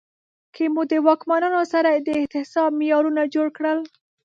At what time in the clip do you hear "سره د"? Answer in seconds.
1.73-2.07